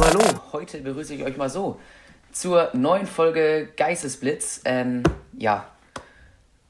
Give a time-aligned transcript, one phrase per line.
[0.00, 0.40] Hallo, hallo.
[0.52, 1.78] Heute begrüße ich euch mal so
[2.32, 4.62] zur neuen Folge Geistesblitz.
[4.64, 5.02] Ähm,
[5.36, 5.66] ja,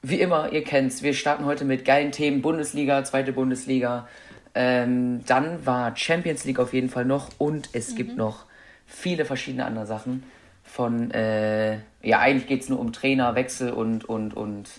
[0.03, 1.05] wie immer, ihr kennt's.
[1.05, 4.09] Wir starten heute mit geilen Themen: Bundesliga, zweite Bundesliga.
[4.57, 7.97] Ähm, dann war Champions League auf jeden Fall noch und es mhm.
[7.97, 8.47] gibt noch
[8.85, 10.25] viele verschiedene andere Sachen.
[10.65, 14.71] Von, äh, ja, eigentlich geht es nur um Trainerwechsel und, und, und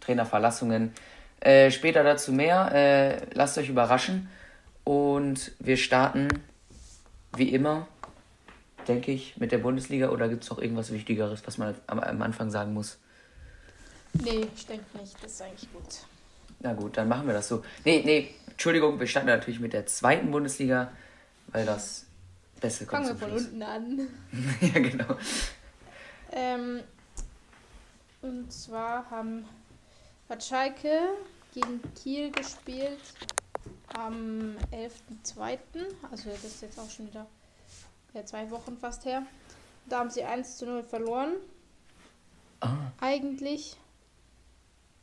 [0.00, 0.92] Trainerverlassungen.
[1.40, 2.70] Äh, später dazu mehr.
[2.74, 4.28] Äh, lasst euch überraschen.
[4.84, 6.28] Und wir starten
[7.36, 7.86] wie immer,
[8.88, 10.10] denke ich, mit der Bundesliga.
[10.10, 12.98] Oder gibt es noch irgendwas Wichtigeres, was man am, am Anfang sagen muss?
[14.14, 15.16] Nee, ich denke nicht.
[15.22, 15.82] Das ist eigentlich gut.
[16.60, 17.64] Na gut, dann machen wir das so.
[17.84, 20.92] Nee, nee, Entschuldigung, wir starten natürlich mit der zweiten Bundesliga,
[21.48, 22.06] weil das
[22.60, 24.08] Beste kommt Fangen wir von unten an.
[24.60, 25.16] ja, genau.
[26.32, 26.80] Ähm,
[28.22, 29.44] und zwar haben,
[30.28, 31.00] hat Schalke
[31.52, 33.00] gegen Kiel gespielt
[33.94, 35.58] am 11.02.
[36.10, 37.26] Also das ist jetzt auch schon wieder
[38.14, 39.24] ja, zwei Wochen fast her.
[39.86, 41.34] Da haben sie 1 zu 0 verloren.
[42.60, 42.92] Ah.
[43.00, 43.76] Eigentlich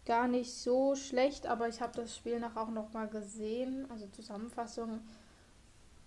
[0.06, 4.08] gar nicht so schlecht, aber ich habe das Spiel nach auch noch mal gesehen, also
[4.08, 5.02] Zusammenfassung.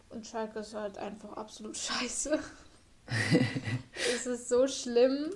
[0.09, 2.39] Und Schalke ist halt einfach absolut scheiße.
[4.15, 5.31] es ist so schlimm,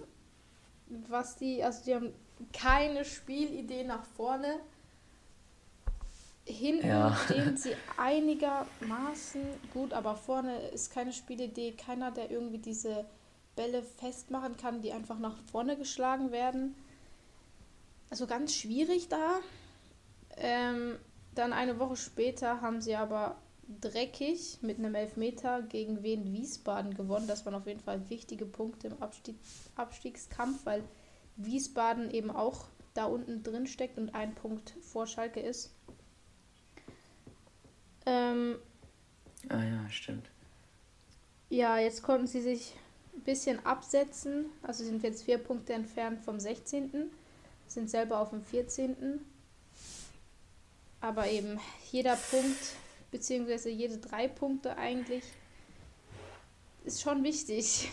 [1.08, 2.14] was die, also die haben
[2.52, 4.60] keine Spielidee nach vorne.
[6.48, 7.14] Hinten ja.
[7.14, 9.42] stehen sie einigermaßen
[9.74, 13.04] gut, aber vorne ist keine Spielidee, keiner, der irgendwie diese
[13.54, 16.74] Bälle festmachen kann, die einfach nach vorne geschlagen werden.
[18.08, 19.40] Also ganz schwierig da.
[20.38, 20.96] Ähm,
[21.34, 23.36] dann eine Woche später haben sie aber
[23.80, 27.28] dreckig mit einem Elfmeter gegen Wien Wiesbaden gewonnen.
[27.28, 29.36] Das waren auf jeden Fall wichtige Punkte im Abstieg
[29.76, 30.82] Abstiegskampf, weil
[31.36, 35.74] Wiesbaden eben auch da unten drin steckt und ein Punkt vor Schalke ist.
[38.08, 38.56] Ähm,
[39.50, 40.30] ah ja, stimmt.
[41.50, 42.74] Ja, jetzt konnten sie sich
[43.14, 44.46] ein bisschen absetzen.
[44.62, 47.10] Also sind jetzt vier Punkte entfernt vom 16.
[47.66, 49.20] Sind selber auf dem 14.
[51.00, 51.60] Aber eben
[51.92, 52.76] jeder Punkt,
[53.10, 55.24] beziehungsweise jede drei Punkte eigentlich,
[56.84, 57.90] ist schon wichtig.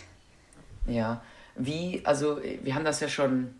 [0.88, 1.22] Ja,
[1.56, 3.54] wie, also wir haben das ja schon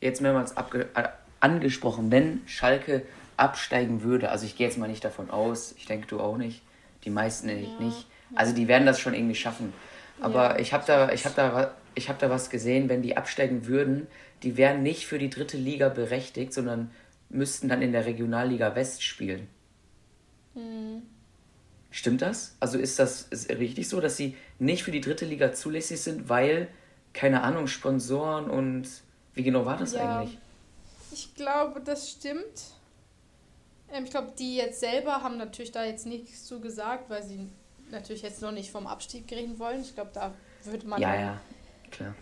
[0.00, 1.08] jetzt mehrmals abge äh,
[1.40, 6.06] angesprochen, wenn Schalke absteigen würde, also ich gehe jetzt mal nicht davon aus, ich denke
[6.06, 6.62] du auch nicht,
[7.04, 7.56] die meisten ja.
[7.78, 9.72] nicht, also die werden das schon irgendwie schaffen.
[10.20, 13.16] Aber ja, ich habe da, ich habe da, ich habe da was gesehen, wenn die
[13.16, 14.06] absteigen würden,
[14.42, 16.90] die wären nicht für die dritte Liga berechtigt, sondern
[17.28, 19.48] müssten dann in der Regionalliga West spielen.
[20.54, 21.02] Hm.
[21.90, 22.56] Stimmt das?
[22.60, 26.28] Also ist das ist richtig so, dass sie nicht für die dritte Liga zulässig sind,
[26.28, 26.68] weil,
[27.14, 28.86] keine Ahnung, Sponsoren und
[29.34, 30.38] wie genau war das ja, eigentlich?
[31.12, 32.74] Ich glaube, das stimmt.
[33.92, 37.48] Ähm, ich glaube, die jetzt selber haben natürlich da jetzt nichts zu gesagt, weil sie
[37.90, 39.82] natürlich jetzt noch nicht vom Abstieg reden wollen.
[39.82, 41.40] Ich glaube, da würde man ja, ja.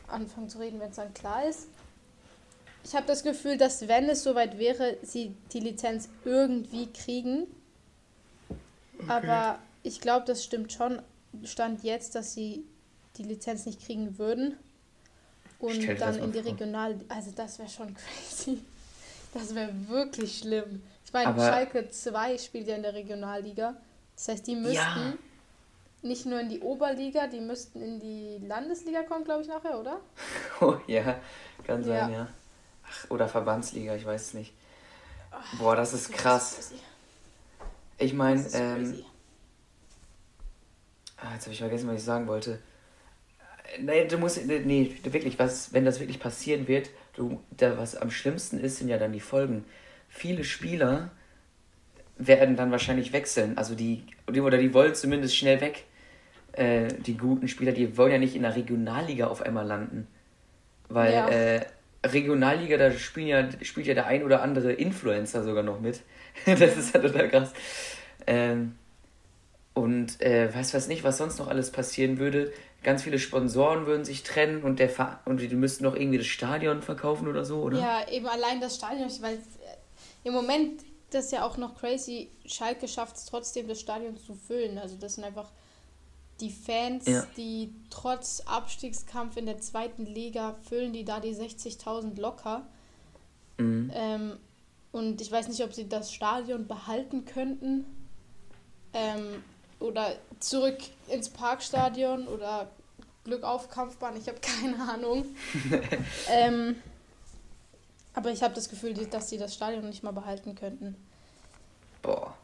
[0.08, 1.68] anfangen zu reden, wenn es dann klar ist.
[2.84, 7.46] Ich habe das Gefühl, dass wenn es soweit wäre, sie die Lizenz irgendwie kriegen.
[8.98, 9.10] Okay.
[9.10, 11.00] Aber ich glaube, das stimmt schon.
[11.44, 12.64] Stand jetzt, dass sie
[13.16, 14.56] die Lizenz nicht kriegen würden.
[15.58, 17.00] Und dann in die Regional.
[17.08, 18.60] Also, das wäre schon crazy.
[19.34, 20.82] Das wäre wirklich schlimm.
[21.04, 23.76] Ich meine, Schalke 2 spielt ja in der Regionalliga.
[24.14, 25.12] Das heißt, die müssten ja.
[26.02, 30.00] nicht nur in die Oberliga, die müssten in die Landesliga kommen, glaube ich, nachher, oder?
[30.60, 31.20] Oh ja,
[31.64, 32.18] kann sein, ja.
[32.18, 32.28] ja.
[32.88, 34.52] Ach, oder Verbandsliga, ich weiß es nicht.
[35.58, 36.72] Boah, das ist krass.
[37.98, 39.04] Ich meine, ähm,
[41.16, 42.60] ah, jetzt habe ich vergessen, was ich sagen wollte.
[43.80, 48.10] Nee, du musst, nee, wirklich, was, wenn das wirklich passieren wird, du, da, was am
[48.10, 49.64] schlimmsten ist, sind ja dann die Folgen.
[50.08, 51.10] Viele Spieler
[52.16, 55.84] werden dann wahrscheinlich wechseln, also die, oder die wollen zumindest schnell weg.
[56.52, 60.06] Äh, die guten Spieler, die wollen ja nicht in der Regionalliga auf einmal landen.
[60.88, 61.28] Weil, ja.
[61.28, 61.66] äh,
[62.06, 66.02] Regionalliga, da spielen ja, spielt ja der ein oder andere Influencer sogar noch mit.
[66.46, 67.52] das ist ja total krass.
[68.26, 68.76] Ähm,
[69.72, 72.52] und äh, weiß was nicht, was sonst noch alles passieren würde.
[72.84, 76.26] Ganz viele Sponsoren würden sich trennen und der Ver und die müssten noch irgendwie das
[76.26, 77.78] Stadion verkaufen oder so, oder?
[77.78, 79.38] Ja, eben allein das Stadion, weil
[80.22, 80.82] im Moment
[81.14, 82.30] das ist ja auch noch crazy.
[82.44, 84.78] Schalke schafft es trotzdem, das Stadion zu füllen.
[84.78, 85.50] Also das sind einfach
[86.40, 87.24] die Fans, ja.
[87.36, 92.66] die trotz Abstiegskampf in der zweiten Liga füllen die da die 60.000 locker.
[93.58, 93.90] Mhm.
[93.94, 94.36] Ähm,
[94.90, 97.84] und ich weiß nicht, ob sie das Stadion behalten könnten
[98.92, 99.42] ähm,
[99.80, 100.78] oder zurück
[101.08, 102.70] ins Parkstadion oder
[103.24, 104.16] Glück auf Kampfbahn.
[104.16, 105.24] Ich habe keine Ahnung.
[106.30, 106.76] ähm,
[108.12, 110.96] aber ich habe das Gefühl, dass sie das Stadion nicht mal behalten könnten.
[112.02, 112.34] Boah.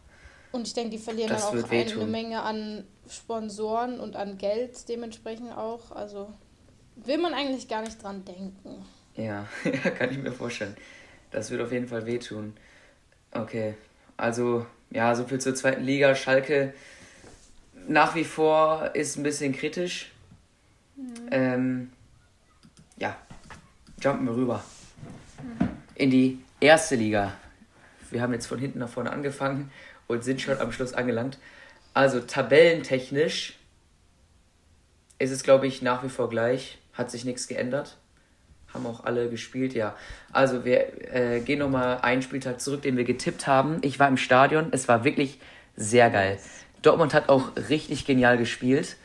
[0.52, 4.36] Und ich denke, die verlieren das dann auch eine, eine Menge an Sponsoren und an
[4.36, 5.92] Geld dementsprechend auch.
[5.92, 6.32] Also
[6.96, 8.84] will man eigentlich gar nicht dran denken.
[9.16, 9.46] Ja,
[9.98, 10.74] kann ich mir vorstellen.
[11.30, 12.54] Das wird auf jeden Fall wehtun.
[13.32, 13.74] Okay,
[14.16, 16.14] also ja, so viel zur zweiten Liga.
[16.14, 16.72] Schalke
[17.88, 20.12] nach wie vor ist ein bisschen kritisch.
[20.96, 21.28] Mhm.
[21.30, 21.92] Ähm,
[22.96, 23.16] ja,
[24.00, 24.64] jumpen wir rüber
[25.42, 25.68] mhm.
[25.94, 27.32] in die erste Liga.
[28.10, 29.70] Wir haben jetzt von hinten nach vorne angefangen
[30.06, 31.38] und sind schon am Schluss angelangt.
[31.94, 33.58] Also tabellentechnisch
[35.18, 36.78] ist es, glaube ich, nach wie vor gleich.
[36.92, 37.96] Hat sich nichts geändert.
[38.72, 39.96] Haben auch alle gespielt, ja.
[40.32, 43.78] Also wir äh, gehen nochmal einen Spieltag zurück, den wir getippt haben.
[43.82, 44.68] Ich war im Stadion.
[44.72, 45.40] Es war wirklich
[45.76, 46.38] sehr geil.
[46.82, 48.96] Dortmund hat auch richtig genial gespielt.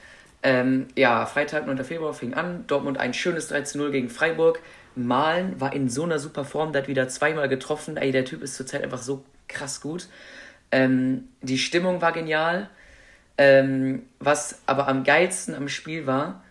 [0.43, 1.83] Ähm, ja, Freitag, 9.
[1.83, 2.65] Februar fing an.
[2.67, 4.59] Dortmund ein schönes 13-0 gegen Freiburg.
[4.95, 7.97] Malen war in so einer super Form, der hat wieder zweimal getroffen.
[7.97, 10.07] Ey, der Typ ist zurzeit einfach so krass gut.
[10.71, 12.69] Ähm, die Stimmung war genial.
[13.37, 16.43] Ähm, was aber am geilsten am Spiel war,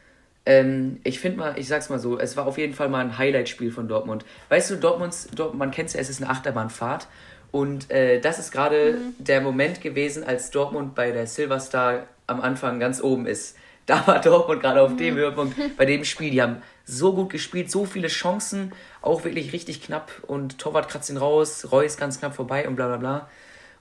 [0.46, 3.16] ähm, ich finde mal, ich sag's mal so, es war auf jeden Fall mal ein
[3.16, 4.24] Highlight-Spiel von Dortmund.
[4.50, 7.06] Weißt du, Dortmunds, Dortmund, man kennt es ja, es ist eine Achterbahnfahrt.
[7.54, 9.14] Und äh, das ist gerade mhm.
[9.24, 13.56] der Moment gewesen, als Dortmund bei der Silverstar am Anfang ganz oben ist.
[13.86, 14.96] Da war Dortmund gerade auf mhm.
[14.96, 16.30] dem Höhepunkt bei dem Spiel.
[16.30, 18.72] Die haben so gut gespielt, so viele Chancen,
[19.02, 20.10] auch wirklich richtig knapp.
[20.26, 23.28] Und Torwart kratzt ihn raus, Reus ganz knapp vorbei und bla bla bla.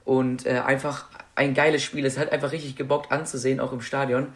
[0.03, 1.05] Und äh, einfach
[1.35, 2.05] ein geiles Spiel.
[2.05, 4.33] Es hat einfach richtig gebockt anzusehen, auch im Stadion.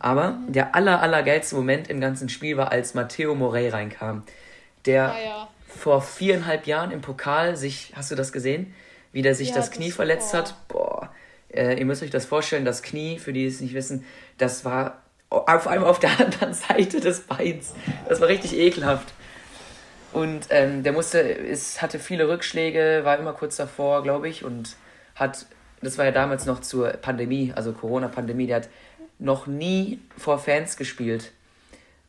[0.00, 0.52] Aber mhm.
[0.52, 4.24] der aller, aller geilste Moment im ganzen Spiel war, als Matteo Morey reinkam.
[4.84, 5.48] Der ah, ja.
[5.76, 8.74] Vor viereinhalb Jahren im Pokal sich, hast du das gesehen?
[9.12, 10.38] Wie der sich ja, das Knie das, verletzt boah.
[10.38, 10.54] hat.
[10.68, 11.10] Boah.
[11.52, 14.04] Äh, ihr müsst euch das vorstellen, das Knie, für die es nicht wissen,
[14.38, 17.74] das war auf einmal auf der anderen Seite des Beins.
[18.08, 19.12] Das war richtig ekelhaft.
[20.12, 24.76] Und ähm, der musste, es hatte viele Rückschläge, war immer kurz davor, glaube ich, und
[25.16, 25.46] hat,
[25.82, 28.68] das war ja damals noch zur Pandemie, also Corona-Pandemie, der hat
[29.18, 31.32] noch nie vor Fans gespielt,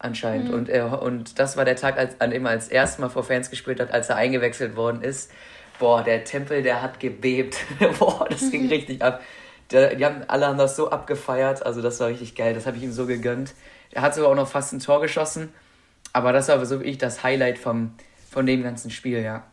[0.06, 0.50] anscheinend.
[0.50, 0.54] Mhm.
[0.54, 3.24] Und, er, und das war der Tag, als, an dem er als erstes Mal vor
[3.24, 5.32] Fans gespielt hat, als er eingewechselt worden ist.
[5.80, 7.58] Boah, der Tempel, der hat gebebt.
[8.00, 8.70] Boah, das ging mhm.
[8.70, 9.22] richtig ab.
[9.72, 12.78] Der, die haben, alle haben das so abgefeiert, also das war richtig geil, das habe
[12.78, 13.56] ich ihm so gegönnt.
[13.92, 15.52] Er hat sogar auch noch fast ein Tor geschossen,
[16.14, 17.96] aber das war so wie ich das Highlight vom,
[18.30, 19.44] von dem ganzen Spiel, ja.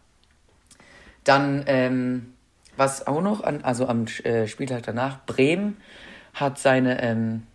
[1.25, 2.35] Dann ähm,
[2.77, 5.79] was auch noch, an, also am äh, Spieltag danach, Bremen
[6.35, 7.47] hat seine ähm,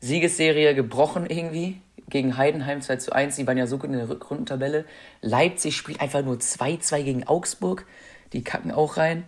[0.00, 1.80] Siegesserie gebrochen irgendwie
[2.12, 3.36] gegen Heidenheim 2 zu 1.
[3.36, 4.84] Die waren ja so gut in der Rückrundentabelle.
[5.22, 7.86] Leipzig spielt einfach nur 2-2 gegen Augsburg.
[8.34, 9.24] Die kacken auch rein.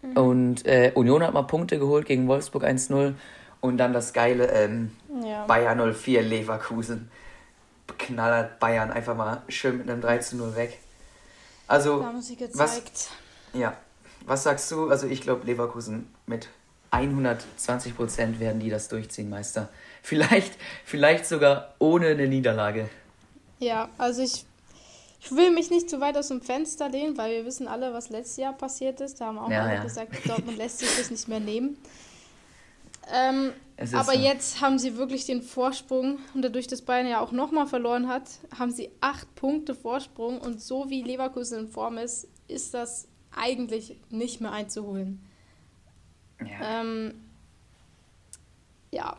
[0.00, 0.16] Mhm.
[0.16, 3.14] Und äh, Union hat mal Punkte geholt gegen Wolfsburg 1-0.
[3.60, 4.92] Und dann das geile ähm,
[5.22, 5.44] ja.
[5.44, 7.10] Bayern 04 Leverkusen.
[7.98, 10.78] Knallert Bayern einfach mal schön mit einem 13-0 weg.
[11.68, 12.58] Also, da haben sie gezeigt.
[12.58, 13.10] Was,
[13.52, 13.76] ja,
[14.24, 14.88] was sagst du?
[14.88, 16.48] Also ich glaube, Leverkusen mit
[16.92, 19.70] 120 Prozent werden die das durchziehen, Meister.
[20.02, 20.52] Vielleicht,
[20.84, 22.88] vielleicht sogar ohne eine Niederlage.
[23.58, 24.44] Ja, also ich,
[25.20, 28.10] ich will mich nicht zu weit aus dem Fenster lehnen, weil wir wissen alle, was
[28.10, 29.20] letztes Jahr passiert ist.
[29.20, 29.82] Da haben auch ja, alle ja.
[29.82, 31.78] gesagt, Dortmund lässt sich das nicht mehr nehmen.
[33.10, 33.52] Ähm,
[33.94, 34.18] aber so.
[34.18, 38.24] jetzt haben sie wirklich den Vorsprung und dadurch, dass Bayern ja auch nochmal verloren hat,
[38.56, 43.96] haben sie acht Punkte Vorsprung und so wie Leverkusen in Form ist, ist das eigentlich
[44.10, 45.20] nicht mehr einzuholen.
[46.46, 46.80] Ja.
[46.80, 47.14] Ähm,
[48.90, 49.16] ja.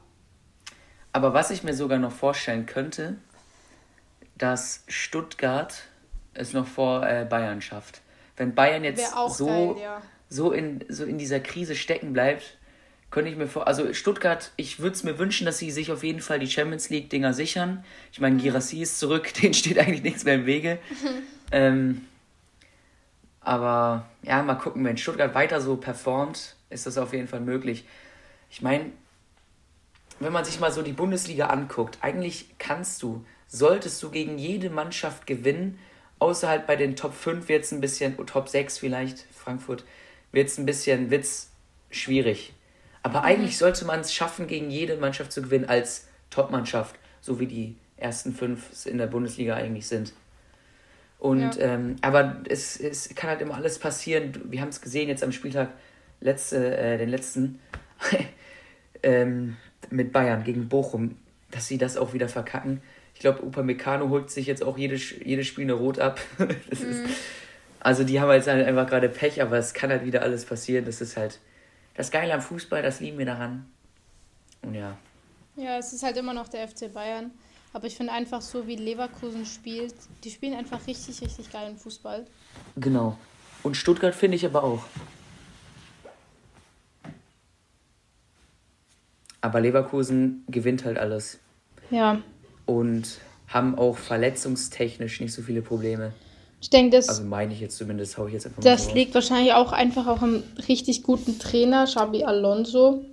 [1.11, 3.17] Aber was ich mir sogar noch vorstellen könnte,
[4.37, 5.83] dass Stuttgart
[6.33, 8.01] es noch vor äh, Bayern schafft.
[8.35, 10.01] Wenn Bayern jetzt so, geil, ja.
[10.29, 12.57] so, in, so in dieser Krise stecken bleibt,
[13.11, 13.67] könnte ich mir vor.
[13.67, 16.89] Also Stuttgart, ich würde es mir wünschen, dass sie sich auf jeden Fall die Champions
[16.89, 17.85] League-Dinger sichern.
[18.11, 18.39] Ich meine, mhm.
[18.39, 20.79] Girassi ist zurück, denen steht eigentlich nichts mehr im Wege.
[21.51, 22.01] ähm,
[23.43, 27.85] aber ja, mal gucken, wenn Stuttgart weiter so performt, ist das auf jeden Fall möglich.
[28.49, 28.91] Ich meine,
[30.19, 34.69] wenn man sich mal so die Bundesliga anguckt, eigentlich kannst du, solltest du gegen jede
[34.69, 35.79] Mannschaft gewinnen,
[36.19, 39.83] außer halt bei den Top 5 wird es ein bisschen, Top 6 vielleicht, Frankfurt,
[40.31, 41.49] wird es ein bisschen Witz
[41.89, 42.53] schwierig.
[43.01, 43.25] Aber mhm.
[43.25, 47.75] eigentlich sollte man es schaffen, gegen jede Mannschaft zu gewinnen als Top-Mannschaft, so wie die
[47.97, 50.13] ersten fünf in der Bundesliga eigentlich sind.
[51.23, 51.75] Und ja.
[51.75, 54.33] ähm, aber es, es kann halt immer alles passieren.
[54.43, 55.69] Wir haben es gesehen jetzt am Spieltag
[56.19, 57.61] letzte, äh, den letzten
[59.03, 59.55] ähm,
[59.89, 61.15] mit Bayern gegen Bochum,
[61.49, 62.81] dass sie das auch wieder verkacken.
[63.13, 66.19] Ich glaube, Upamecano holt sich jetzt auch jedes, jedes Spiel eine Rot ab.
[66.39, 66.49] mhm.
[66.69, 67.03] ist,
[67.79, 70.83] also die haben jetzt halt einfach gerade Pech, aber es kann halt wieder alles passieren.
[70.83, 71.39] Das ist halt
[71.95, 73.65] das Geile am Fußball, das lieben wir daran.
[74.61, 74.97] Und ja.
[75.55, 77.31] Ja, es ist halt immer noch der FC Bayern.
[77.73, 82.25] Aber ich finde einfach so, wie Leverkusen spielt, die spielen einfach richtig, richtig geilen Fußball.
[82.77, 83.17] Genau.
[83.63, 84.83] Und Stuttgart finde ich aber auch.
[89.41, 91.39] Aber Leverkusen gewinnt halt alles.
[91.89, 92.21] Ja.
[92.65, 96.13] Und haben auch verletzungstechnisch nicht so viele Probleme.
[96.61, 97.09] Ich denke, das.
[97.09, 99.73] Also meine ich jetzt zumindest, hau ich jetzt einfach mal Das so liegt wahrscheinlich auch
[99.73, 103.03] einfach auch am richtig guten Trainer, Xabi Alonso.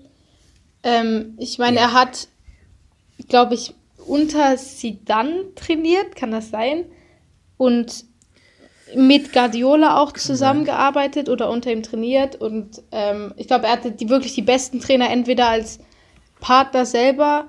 [0.82, 1.82] Ähm, ich meine, ja.
[1.82, 2.28] er hat,
[3.28, 3.74] glaube ich,
[4.10, 6.86] unter Sidan trainiert, kann das sein?
[7.56, 8.04] Und
[8.96, 12.34] mit Guardiola auch zusammengearbeitet oder unter ihm trainiert.
[12.34, 15.78] Und ähm, ich glaube, er hatte die, wirklich die besten Trainer entweder als
[16.40, 17.48] Partner selber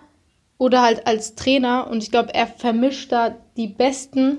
[0.60, 1.88] oder halt als Trainer.
[1.90, 4.38] Und ich glaube, er vermischt da die besten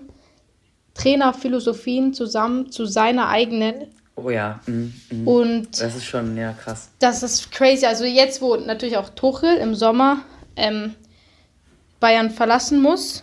[0.95, 3.89] Trainerphilosophien zusammen zu seiner eigenen.
[4.15, 4.61] Oh ja.
[4.67, 4.95] Mhm.
[5.11, 5.27] Mhm.
[5.27, 6.91] Und das ist schon, ja, krass.
[7.01, 7.85] Das ist crazy.
[7.85, 10.19] Also jetzt, wo natürlich auch Tuchel im Sommer
[10.55, 10.95] ähm,
[12.03, 13.23] Bayern verlassen muss,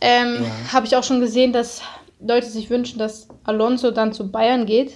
[0.00, 0.72] ähm, ja.
[0.72, 1.82] habe ich auch schon gesehen, dass
[2.20, 4.92] Leute sich wünschen, dass Alonso dann zu Bayern geht.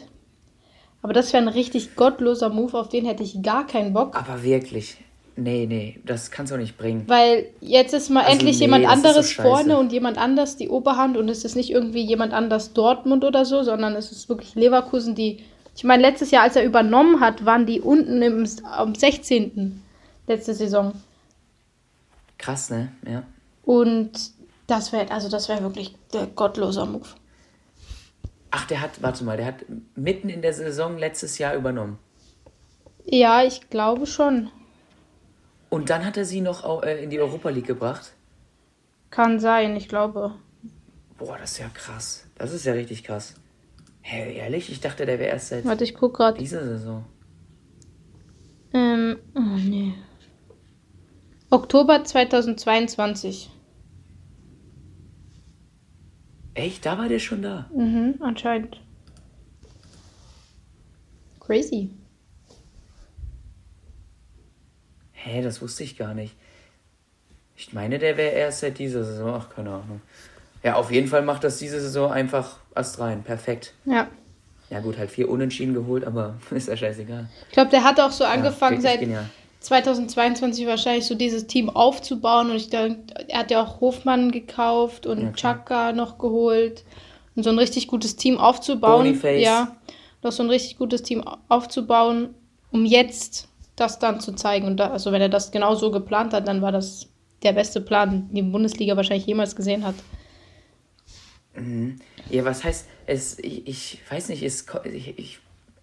[1.02, 4.17] Aber das wäre ein richtig gottloser Move, auf den hätte ich gar keinen Bock.
[4.17, 4.97] Aber wirklich.
[5.35, 7.05] Nee, nee, das kannst du auch nicht bringen.
[7.09, 10.69] Weil jetzt ist mal also endlich nee, jemand anderes so vorne und jemand anders die
[10.69, 14.55] Oberhand und es ist nicht irgendwie jemand anders Dortmund oder so, sondern es ist wirklich
[14.55, 15.41] Leverkusen, die.
[15.75, 19.83] Ich meine, letztes Jahr, als er übernommen hat, waren die unten im, am 16.
[20.29, 20.93] letzte Saison.
[22.42, 22.92] Krass, ne?
[23.08, 23.22] Ja.
[23.62, 24.32] Und
[24.66, 27.06] das wäre, also das wäre wirklich der gottloser Move.
[28.50, 31.99] Ach, der hat, warte mal, der hat mitten in der Saison letztes Jahr übernommen.
[33.04, 34.50] Ja, ich glaube schon.
[35.70, 38.12] Und dann hat er sie noch äh, in die Europa League gebracht?
[39.11, 40.34] Kann sein, ich glaube.
[41.18, 42.26] Boah, das ist ja krass.
[42.37, 43.34] Das ist ja richtig krass.
[44.02, 44.70] Hä, hey, ehrlich?
[44.70, 46.38] Ich dachte, der wäre erst seit Warte, ich guck gerade.
[46.38, 47.04] Dieser Saison.
[48.75, 49.94] Ähm, oh nee.
[51.52, 53.50] Oktober 2022.
[56.54, 56.87] Echt?
[56.87, 57.68] Da war der schon da?
[57.76, 58.80] Mhm, anscheinend.
[61.40, 61.90] Crazy.
[65.12, 66.35] Hä, das wusste ich gar nicht.
[67.54, 69.35] Ich meine, der wäre erst seit dieser Saison.
[69.35, 70.00] Ach, keine Ahnung.
[70.62, 73.25] Ja, auf jeden Fall macht das diese Saison einfach Ast rein.
[73.25, 73.75] Perfekt.
[73.85, 74.09] Ja.
[74.71, 77.28] Ja, gut, halt vier Unentschieden geholt, aber ist ja scheißegal.
[77.49, 79.28] Ich glaube, der hat auch so angefangen, ja, seit genial.
[79.62, 82.50] 2022 wahrscheinlich so dieses Team aufzubauen.
[82.50, 86.85] Und ich denke, er hat ja auch Hofmann gekauft und ja, Chaka noch geholt.
[87.35, 89.04] Und so ein richtig gutes Team aufzubauen.
[89.04, 89.42] Boniface.
[89.42, 89.76] Ja,
[90.23, 92.35] noch so ein richtig gutes Team aufzubauen,
[92.71, 94.66] um jetzt das dann zu zeigen.
[94.66, 97.09] Und da, also wenn er das genau so geplant hat, dann war das
[97.42, 99.95] der beste Plan, den die Bundesliga wahrscheinlich jemals gesehen hat.
[101.54, 101.97] Mhm.
[102.31, 105.38] Ja, was heißt, es, ich, ich weiß nicht, es, ich, ich,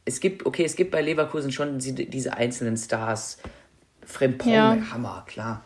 [0.05, 3.37] es gibt, okay, es gibt bei Leverkusen schon diese einzelnen Stars,
[4.05, 4.77] Frempong, ja.
[4.91, 5.63] Hammer, klar.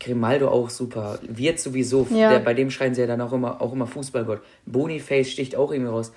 [0.00, 1.18] Grimaldo auch super.
[1.22, 2.30] Wird sowieso, ja.
[2.30, 4.40] der, bei dem schreien sie ja dann auch immer, auch immer Fußballgott.
[4.66, 6.12] Boniface sticht auch irgendwie raus.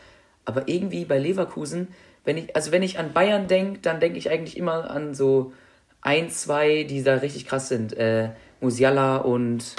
[0.46, 1.90] Aber irgendwie bei Leverkusen,
[2.24, 5.54] wenn ich, also wenn ich an Bayern denke, dann denke ich eigentlich immer an so
[6.02, 7.94] ein, zwei, die da richtig krass sind.
[7.94, 8.32] Äh,
[8.62, 9.76] Musiala und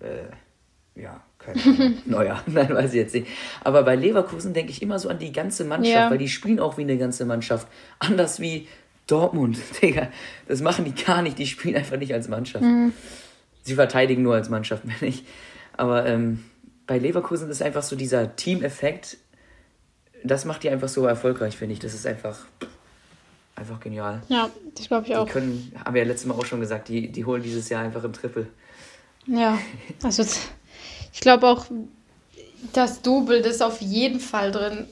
[0.00, 1.94] äh, ja, keine Ahnung.
[2.06, 3.26] Neuer, nein, weiß ich jetzt nicht.
[3.64, 6.10] Aber bei Leverkusen denke ich immer so an die ganze Mannschaft, ja.
[6.10, 7.68] weil die spielen auch wie eine ganze Mannschaft.
[7.98, 8.68] Anders wie
[9.10, 10.08] Dortmund, Digga,
[10.46, 11.38] das machen die gar nicht.
[11.38, 12.64] Die spielen einfach nicht als Mannschaft.
[12.64, 12.92] Mhm.
[13.62, 15.24] Sie verteidigen nur als Mannschaft, wenn ich.
[15.76, 16.44] Aber ähm,
[16.86, 19.16] bei Leverkusen ist einfach so dieser Teameffekt.
[20.22, 21.78] Das macht die einfach so erfolgreich, finde ich.
[21.78, 22.38] Das ist einfach,
[23.56, 24.22] einfach genial.
[24.28, 25.26] Ja, das glaube ich auch.
[25.26, 27.82] Die können, haben wir ja letztes Mal auch schon gesagt, die, die holen dieses Jahr
[27.82, 28.46] einfach im Triple.
[29.26, 29.58] Ja,
[30.02, 30.24] also
[31.12, 31.66] ich glaube auch,
[32.72, 34.86] das Double ist auf jeden Fall drin.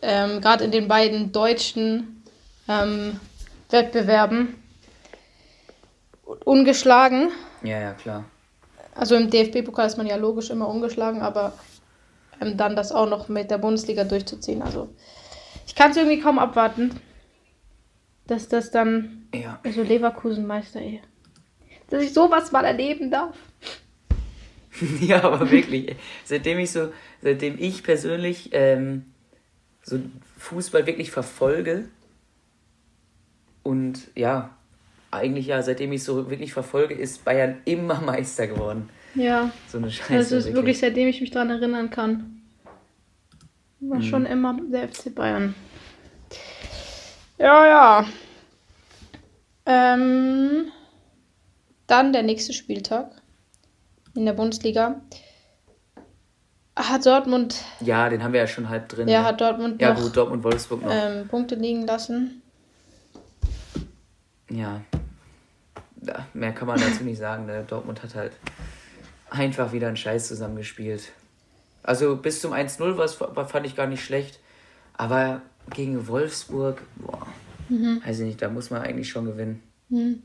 [0.00, 2.22] Ähm, Gerade in den beiden deutschen
[2.68, 3.18] ähm,
[3.70, 4.54] Wettbewerben
[6.44, 7.30] ungeschlagen.
[7.62, 8.24] Ja, ja, klar.
[8.94, 11.52] Also im DFB-Pokal ist man ja logisch immer ungeschlagen, aber
[12.40, 14.62] ähm, dann das auch noch mit der Bundesliga durchzuziehen.
[14.62, 14.88] Also
[15.66, 16.98] ich kann es irgendwie kaum abwarten,
[18.26, 19.28] dass das dann.
[19.34, 19.60] Ja.
[19.64, 21.00] Also Leverkusen-Meister, ey.
[21.90, 23.36] Dass ich sowas mal erleben darf.
[25.00, 25.96] ja, aber wirklich.
[26.24, 29.06] seitdem ich so, seitdem ich persönlich ähm,
[29.82, 29.98] so
[30.38, 31.88] Fußball wirklich verfolge,
[33.68, 34.48] und ja,
[35.10, 38.88] eigentlich ja, seitdem ich es so wirklich verfolge, ist Bayern immer Meister geworden.
[39.14, 39.50] Ja.
[39.68, 40.14] So eine Scheiße.
[40.14, 42.40] Das ist wirklich, wirklich seitdem ich mich daran erinnern kann.
[43.80, 44.02] War mhm.
[44.02, 45.54] schon immer der FC Bayern.
[47.36, 48.06] Ja, ja.
[49.66, 50.72] Ähm,
[51.86, 53.10] dann der nächste Spieltag
[54.14, 55.02] in der Bundesliga.
[56.74, 57.56] Hat Dortmund.
[57.80, 59.08] Ja, den haben wir ja schon halb drin.
[59.08, 59.26] Ja, ne?
[59.26, 59.82] hat Dortmund.
[59.82, 60.90] Ja, noch, gut, Dortmund, Wolfsburg noch.
[60.90, 62.42] Ähm, Punkte liegen lassen
[64.50, 64.82] ja,
[66.34, 67.46] mehr kann man dazu nicht sagen.
[67.46, 67.64] Ne?
[67.66, 68.32] Dortmund hat halt
[69.30, 71.12] einfach wieder einen Scheiß zusammengespielt.
[71.82, 74.40] Also bis zum 1-0 fand ich gar nicht schlecht.
[74.94, 75.42] Aber
[75.74, 77.26] gegen Wolfsburg, boah.
[77.68, 78.02] mhm.
[78.04, 79.62] weiß ich nicht, da muss man eigentlich schon gewinnen.
[79.88, 80.22] Mhm.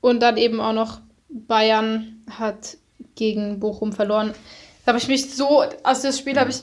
[0.00, 2.76] Und dann eben auch noch Bayern hat
[3.14, 4.32] gegen Bochum verloren.
[4.84, 6.62] Da habe ich mich so, also das Spiel habe ich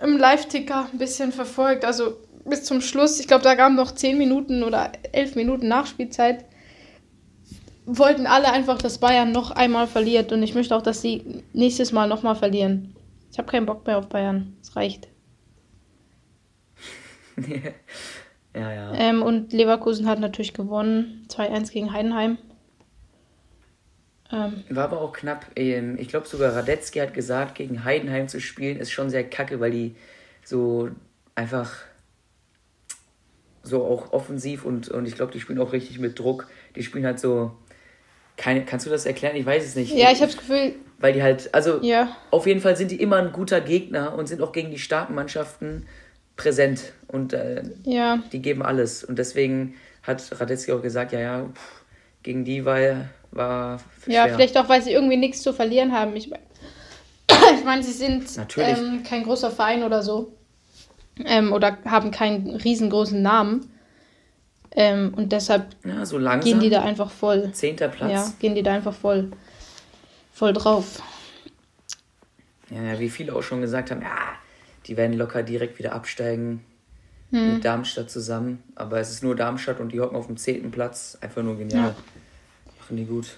[0.00, 3.20] im Live-Ticker ein bisschen verfolgt, also bis zum Schluss.
[3.20, 6.44] Ich glaube, da gaben noch 10 Minuten oder 11 Minuten Nachspielzeit.
[7.86, 11.92] Wollten alle einfach, dass Bayern noch einmal verliert und ich möchte auch, dass sie nächstes
[11.92, 12.94] Mal nochmal verlieren.
[13.30, 14.56] Ich habe keinen Bock mehr auf Bayern.
[14.62, 15.08] Es reicht.
[18.54, 18.94] ja, ja.
[18.94, 21.26] Ähm, und Leverkusen hat natürlich gewonnen.
[21.28, 22.38] 2-1 gegen Heidenheim.
[24.32, 25.46] Ähm, War aber auch knapp.
[25.56, 29.60] Ähm, ich glaube sogar Radetzky hat gesagt, gegen Heidenheim zu spielen ist schon sehr kacke,
[29.60, 29.96] weil die
[30.44, 30.90] so
[31.34, 31.72] einfach
[33.64, 36.46] so auch offensiv und, und ich glaube, die spielen auch richtig mit Druck.
[36.76, 37.52] Die spielen halt so.
[38.36, 39.36] Keine, kannst du das erklären?
[39.36, 39.94] Ich weiß es nicht.
[39.94, 40.74] Ja, ich habe das Gefühl.
[40.98, 42.16] Weil die halt, also ja.
[42.30, 45.14] auf jeden Fall sind die immer ein guter Gegner und sind auch gegen die starken
[45.14, 45.86] Mannschaften
[46.36, 48.22] präsent und äh, ja.
[48.32, 49.04] die geben alles.
[49.04, 51.84] Und deswegen hat Radetzky auch gesagt, ja, ja, pff,
[52.22, 56.16] gegen die war, war Ja, vielleicht auch, weil sie irgendwie nichts zu verlieren haben.
[56.16, 56.30] Ich,
[57.28, 58.24] ich meine, sie sind
[58.56, 60.32] ähm, kein großer Verein oder so.
[61.24, 63.70] Ähm, oder haben keinen riesengroßen Namen.
[64.72, 67.52] Ähm, und deshalb ja, so gehen die da einfach voll.
[67.52, 68.10] Zehnter Platz.
[68.10, 69.30] Ja, gehen die da einfach voll,
[70.32, 71.00] voll drauf.
[72.70, 74.16] Ja, wie viele auch schon gesagt haben, ja,
[74.86, 76.64] die werden locker direkt wieder absteigen
[77.30, 77.54] hm.
[77.54, 78.62] mit Darmstadt zusammen.
[78.74, 81.16] Aber es ist nur Darmstadt und die hocken auf dem zehnten Platz.
[81.20, 81.90] Einfach nur genial.
[81.90, 81.96] Ja.
[82.80, 83.36] Machen die gut.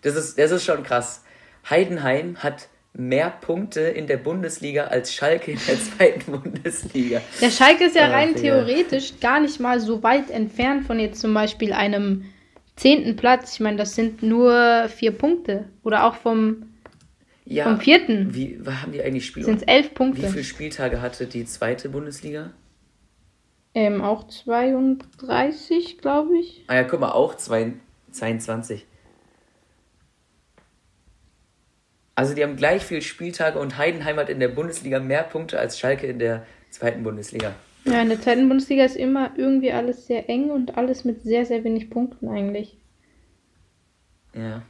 [0.00, 1.22] Das ist, das ist schon krass.
[1.68, 7.20] Heidenheim hat mehr Punkte in der Bundesliga als Schalke in der zweiten Bundesliga.
[7.40, 11.34] Der Schalke ist ja rein theoretisch gar nicht mal so weit entfernt von jetzt zum
[11.34, 12.24] Beispiel einem
[12.76, 13.54] zehnten Platz.
[13.54, 15.64] Ich meine, das sind nur vier Punkte.
[15.82, 16.66] Oder auch vom,
[17.44, 18.34] ja, vom vierten.
[18.34, 19.46] Wie haben die eigentlich Spiele?
[19.46, 20.22] Sind es elf Punkte.
[20.22, 22.52] Wie viele Spieltage hatte die zweite Bundesliga?
[23.74, 26.62] Ähm, auch 32, glaube ich.
[26.68, 27.72] Ah ja, guck mal, auch zwei,
[28.12, 28.86] 22.
[32.14, 35.78] Also die haben gleich viele Spieltage und Heidenheim hat in der Bundesliga mehr Punkte als
[35.78, 37.54] Schalke in der zweiten Bundesliga.
[37.84, 41.44] Ja, in der zweiten Bundesliga ist immer irgendwie alles sehr eng und alles mit sehr,
[41.44, 42.78] sehr wenig Punkten eigentlich.
[44.34, 44.62] Ja.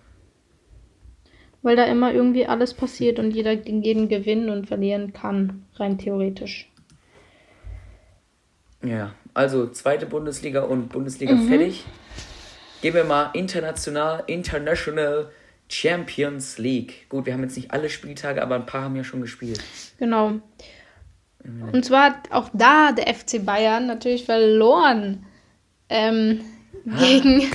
[1.62, 5.98] Weil da immer irgendwie alles passiert und jeder gegen jeden gewinnen und verlieren kann, rein
[5.98, 6.70] theoretisch.
[8.82, 11.48] Ja, also zweite Bundesliga und Bundesliga mhm.
[11.48, 11.84] fertig.
[12.82, 15.30] Gehen wir mal international, International
[15.74, 17.08] Champions League.
[17.08, 19.60] Gut, wir haben jetzt nicht alle Spieltage, aber ein paar haben ja schon gespielt.
[19.98, 20.34] Genau.
[21.72, 25.26] Und zwar auch da der FC Bayern natürlich verloren.
[25.88, 26.40] Ähm,
[26.84, 27.50] gegen.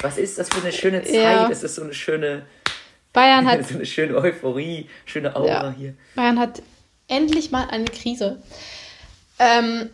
[0.00, 1.14] Was ist das für eine schöne Zeit?
[1.14, 1.48] Ja.
[1.48, 2.42] Es ist so eine schöne.
[3.12, 3.64] Bayern hat.
[3.66, 5.74] so eine schöne Euphorie, schöne Aura ja.
[5.76, 5.94] hier.
[6.16, 6.62] Bayern hat
[7.06, 8.42] endlich mal eine Krise.
[9.38, 9.90] Ähm,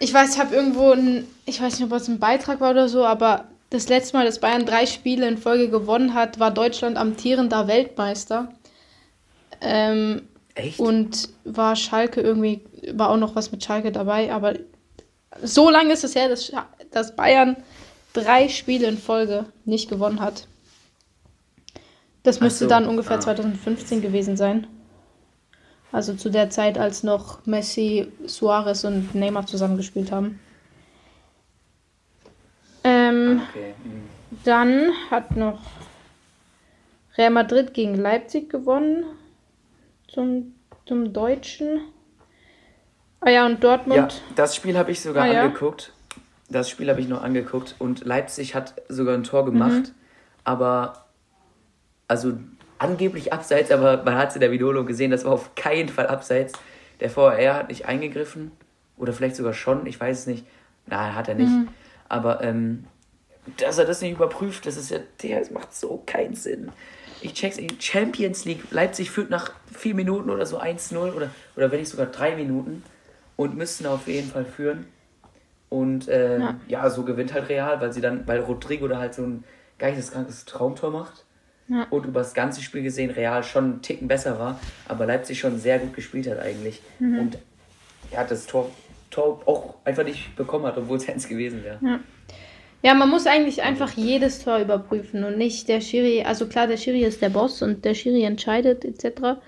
[0.00, 2.88] ich weiß, ich habe irgendwo ein, ich weiß nicht, ob es ein Beitrag war oder
[2.88, 6.96] so, aber das letzte Mal, dass Bayern drei Spiele in Folge gewonnen hat, war Deutschland
[6.96, 8.52] amtierender Weltmeister.
[9.60, 10.22] Ähm,
[10.54, 10.80] Echt?
[10.80, 14.54] Und war Schalke irgendwie, war auch noch was mit Schalke dabei, aber
[15.42, 16.50] so lange ist es her, dass,
[16.90, 17.56] dass Bayern
[18.12, 20.48] drei Spiele in Folge nicht gewonnen hat.
[22.22, 22.68] Das müsste so.
[22.68, 23.20] dann ungefähr ah.
[23.20, 24.66] 2015 gewesen sein.
[25.92, 30.38] Also zu der Zeit, als noch Messi, Suarez und Neymar zusammengespielt haben.
[33.08, 33.74] Ähm, okay.
[33.84, 34.08] Mhm.
[34.44, 35.60] Dann hat noch
[37.16, 39.04] Real Madrid gegen Leipzig gewonnen.
[40.06, 40.54] Zum,
[40.86, 41.80] zum Deutschen.
[43.20, 43.96] Ah ja, und Dortmund.
[43.96, 45.92] Ja, das Spiel habe ich sogar ah, angeguckt.
[45.92, 46.22] Ja?
[46.50, 47.74] Das Spiel habe ich noch angeguckt.
[47.78, 49.88] Und Leipzig hat sogar ein Tor gemacht.
[49.88, 49.94] Mhm.
[50.44, 51.04] Aber,
[52.06, 52.34] also
[52.78, 56.06] angeblich abseits, aber man hat es in der Wiederholung gesehen, das war auf keinen Fall
[56.06, 56.54] abseits.
[57.00, 58.52] Der VR hat nicht eingegriffen.
[58.96, 60.46] Oder vielleicht sogar schon, ich weiß es nicht.
[60.86, 61.50] Nein, hat er nicht.
[61.50, 61.68] Mhm.
[62.08, 62.84] Aber ähm,
[63.56, 66.70] dass er das nicht überprüft, das ist ja, der das macht so keinen Sinn.
[67.20, 71.80] Ich check's, Champions League, Leipzig führt nach vier Minuten oder so 1-0 oder, oder wenn
[71.80, 72.84] nicht sogar drei Minuten
[73.36, 74.86] und müssten auf jeden Fall führen.
[75.68, 76.56] Und äh, ja.
[76.68, 76.90] ja.
[76.90, 79.44] so gewinnt halt Real, weil sie dann, weil Rodrigo da halt so ein
[79.78, 81.24] geisteskrankes Traumtor macht.
[81.68, 81.86] Ja.
[81.90, 85.58] Und über das ganze Spiel gesehen Real schon einen Ticken besser war, aber Leipzig schon
[85.58, 86.80] sehr gut gespielt hat eigentlich.
[86.98, 87.18] Mhm.
[87.18, 87.38] Und
[88.16, 88.70] hat das Tor
[89.10, 91.78] Tor auch einfach nicht bekommen hat, obwohl es eins gewesen wäre.
[91.80, 92.00] Ja.
[92.82, 96.22] Ja, man muss eigentlich einfach jedes Tor überprüfen und nicht der Schiri.
[96.22, 99.38] Also klar, der Schiri ist der Boss und der Schiri entscheidet etc.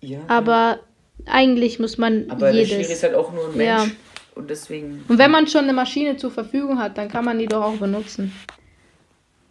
[0.00, 0.18] Ja.
[0.28, 0.80] Aber
[1.26, 2.68] eigentlich muss man Aber jedes.
[2.68, 3.86] der Schiri ist halt auch nur ein Mensch.
[3.86, 3.90] Ja.
[4.34, 5.04] Und deswegen.
[5.08, 7.76] Und wenn man schon eine Maschine zur Verfügung hat, dann kann man die doch auch
[7.76, 8.32] benutzen.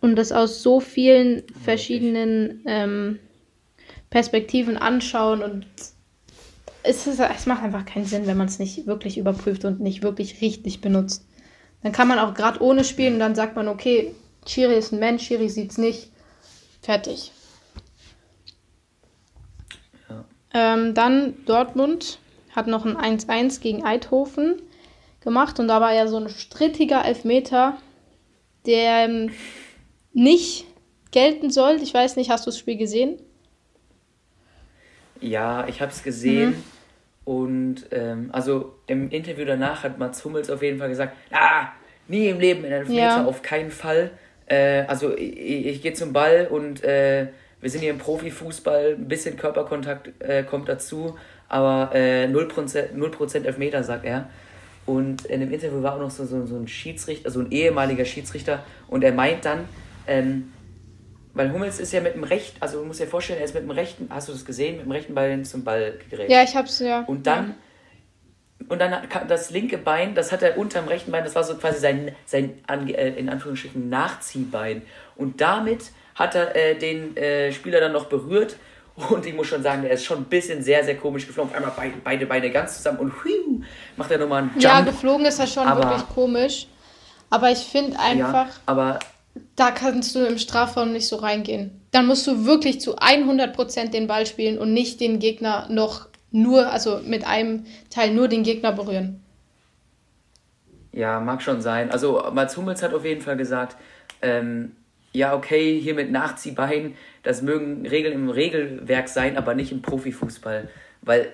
[0.01, 3.19] Und das aus so vielen verschiedenen ähm,
[4.09, 5.65] Perspektiven anschauen und
[6.83, 10.03] es, ist, es macht einfach keinen Sinn, wenn man es nicht wirklich überprüft und nicht
[10.03, 11.25] wirklich richtig benutzt.
[11.83, 14.15] Dann kann man auch gerade ohne spielen und dann sagt man, okay,
[14.45, 16.09] Chiri ist ein Mensch, Chiri sieht's nicht.
[16.81, 17.31] Fertig.
[20.09, 20.25] Ja.
[20.53, 22.19] Ähm, dann Dortmund
[22.55, 24.61] hat noch ein 1-1 gegen Eidhofen
[25.21, 27.77] gemacht und da war ja so ein strittiger Elfmeter,
[28.65, 29.31] der ähm,
[30.13, 30.65] nicht
[31.11, 31.81] gelten soll.
[31.81, 33.19] Ich weiß nicht, hast du das Spiel gesehen?
[35.19, 36.51] Ja, ich habe es gesehen.
[36.51, 36.63] Mhm.
[37.25, 41.67] Und ähm, also im Interview danach hat Mats Hummels auf jeden Fall gesagt, ah,
[42.07, 43.25] nie im Leben in Elfmeter, ja.
[43.25, 44.11] auf keinen Fall.
[44.45, 47.27] Äh, also ich, ich gehe zum Ball und äh,
[47.61, 53.11] wir sind hier im Profifußball, ein bisschen Körperkontakt äh, kommt dazu, aber äh, 0%, 0
[53.45, 54.29] Elfmeter, sagt er.
[54.85, 58.03] Und in dem Interview war auch noch so, so, so ein Schiedsrichter, also ein ehemaliger
[58.03, 59.69] Schiedsrichter, und er meint dann,
[60.07, 60.51] ähm,
[61.33, 63.63] weil Hummels ist ja mit dem rechten, also du musst dir vorstellen, er ist mit
[63.63, 66.29] dem rechten, hast du das gesehen, mit dem rechten Bein zum Ball gerät.
[66.29, 67.01] Ja, ich hab's ja.
[67.07, 67.55] Und dann,
[68.59, 68.65] ja.
[68.69, 71.79] und dann das linke Bein, das hat er unterm rechten Bein, das war so quasi
[71.79, 74.83] sein, sein äh, in Anführungsstrichen Nachziehbein.
[75.15, 78.55] Und damit hat er äh, den äh, Spieler dann noch berührt.
[79.09, 81.49] Und ich muss schon sagen, der ist schon ein bisschen sehr, sehr komisch geflogen.
[81.49, 83.63] Auf einmal beide, beide Beine ganz zusammen und hui,
[83.97, 84.63] macht er nochmal einen Jump.
[84.63, 86.67] Ja, geflogen ist er schon aber, wirklich komisch.
[87.31, 88.45] Aber ich finde einfach.
[88.45, 88.99] Ja, aber
[89.55, 91.81] da kannst du im Strafraum nicht so reingehen.
[91.91, 96.71] Dann musst du wirklich zu 100% den Ball spielen und nicht den Gegner noch nur,
[96.71, 99.21] also mit einem Teil nur den Gegner berühren.
[100.91, 101.91] Ja, mag schon sein.
[101.91, 103.77] Also Mats Hummels hat auf jeden Fall gesagt,
[104.21, 104.73] ähm,
[105.11, 110.69] ja, okay, hier mit Nachziehbein, das mögen Regeln im Regelwerk sein, aber nicht im Profifußball.
[111.01, 111.31] Weil,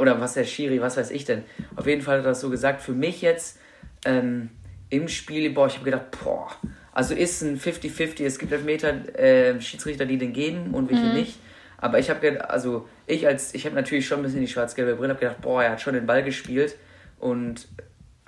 [0.00, 1.44] oder was der Schiri, was weiß ich denn.
[1.76, 2.80] Auf jeden Fall hat er das so gesagt.
[2.80, 3.58] Für mich jetzt,
[4.04, 4.50] ähm,
[4.90, 6.50] im Spiel, boah, ich habe gedacht, boah,
[6.92, 11.14] also ist ein 50-50, es gibt Elfmeter, äh, Schiedsrichter, die den geben und welche mhm.
[11.14, 11.38] nicht.
[11.78, 15.14] Aber ich habe also ich als, ich habe natürlich schon ein bisschen die schwarz-gelbe Brille,
[15.14, 16.76] habe gedacht, boah, er hat schon den Ball gespielt
[17.18, 17.68] und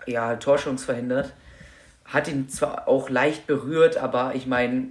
[0.06, 1.34] ja, Torschungs verhindert.
[2.04, 4.88] Hat ihn zwar auch leicht berührt, aber ich meine,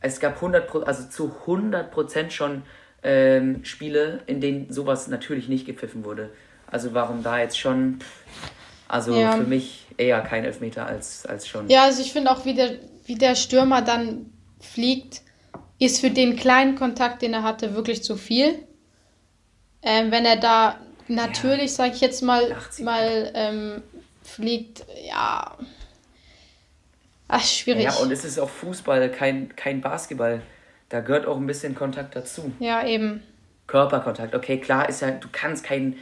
[0.00, 2.62] es gab 100, also zu 100 Prozent schon
[3.02, 6.30] ähm, Spiele, in denen sowas natürlich nicht gepfiffen wurde.
[6.66, 7.98] Also warum da jetzt schon,
[8.92, 9.32] also ja.
[9.32, 11.66] für mich eher kein Elfmeter als, als schon.
[11.70, 12.72] Ja, also ich finde auch, wie der,
[13.06, 14.26] wie der Stürmer dann
[14.60, 15.22] fliegt,
[15.78, 18.58] ist für den kleinen Kontakt, den er hatte, wirklich zu viel.
[19.82, 20.78] Ähm, wenn er da
[21.08, 21.76] natürlich, ja.
[21.76, 23.82] sage ich jetzt mal, mal ähm,
[24.22, 25.56] fliegt, ja.
[27.28, 27.84] Ach, schwierig.
[27.84, 30.42] Ja, und es ist auch Fußball, kein, kein Basketball.
[30.90, 32.52] Da gehört auch ein bisschen Kontakt dazu.
[32.58, 33.22] Ja, eben.
[33.66, 35.96] Körperkontakt, okay, klar ist ja, du kannst keinen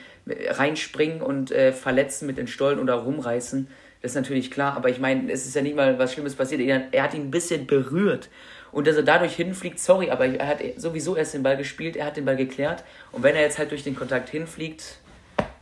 [0.49, 3.69] reinspringen und äh, verletzen mit den Stollen oder rumreißen.
[4.03, 6.61] Das ist natürlich klar, aber ich meine, es ist ja nicht mal was Schlimmes passiert.
[6.63, 8.31] Er, er, hat ihn ein bisschen berührt.
[8.73, 12.07] Und dass er dadurch hinfliegt, sorry, aber er hat sowieso erst den Ball gespielt, er
[12.07, 12.85] hat den Ball geklärt.
[13.13, 14.99] Und wenn er jetzt halt durch den Kontakt hinfliegt,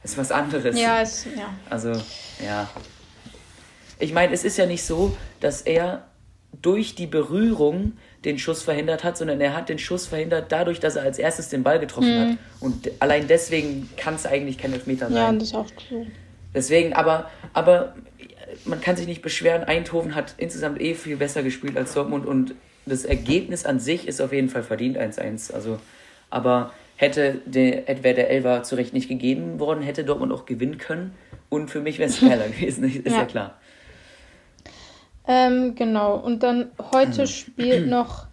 [0.04, 0.78] ist was anderes.
[0.78, 1.52] Ja, ist, ja.
[1.68, 1.92] Also,
[2.44, 2.68] ja.
[3.98, 6.08] Ich meine, es ist ja nicht so, dass er
[6.63, 7.93] durch die Berührung
[8.25, 11.49] den Schuss verhindert hat, sondern er hat den Schuss verhindert dadurch, dass er als erstes
[11.49, 12.31] den Ball getroffen mhm.
[12.31, 12.39] hat.
[12.61, 15.17] Und allein deswegen kann es eigentlich kein Elfmeter sein.
[15.17, 16.07] Ja, das ist auch so.
[16.55, 17.95] Deswegen, aber, aber
[18.65, 22.55] man kann sich nicht beschweren, Eindhoven hat insgesamt eh viel besser gespielt als Dortmund und
[22.87, 25.53] das Ergebnis an sich ist auf jeden Fall verdient 1-1.
[25.53, 25.79] Also,
[26.31, 30.79] aber hätte der, wäre der Elfer zu Recht nicht gegeben worden, hätte Dortmund auch gewinnen
[30.79, 31.15] können.
[31.49, 33.59] Und für mich wäre es geiler gewesen, ist ja, ja klar.
[35.29, 36.17] Ähm, genau.
[36.17, 38.27] Und dann heute spielt noch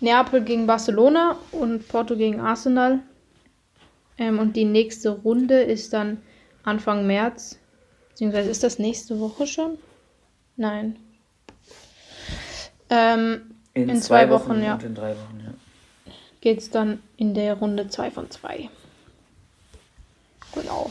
[0.00, 3.00] Neapel gegen Barcelona und Porto gegen Arsenal.
[4.16, 6.22] Ähm, und die nächste Runde ist dann
[6.62, 7.58] Anfang März.
[8.10, 9.76] Beziehungsweise ist das nächste Woche schon?
[10.56, 10.96] Nein.
[12.88, 14.74] Ähm, in, in, zwei, zwei Wochen, Wochen, ja.
[14.74, 16.12] Und in drei Wochen, ja.
[16.40, 18.70] Geht es dann in der Runde 2 von 2.
[20.54, 20.90] Genau.